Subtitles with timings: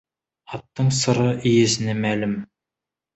[0.57, 2.33] Аттың сыры иесіне мәлім.